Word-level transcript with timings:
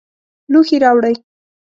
لوښي 0.51 0.77
راوړئ 0.83 1.15